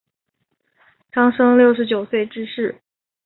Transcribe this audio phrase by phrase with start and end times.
[1.11, 2.81] 张升六十九岁致仕。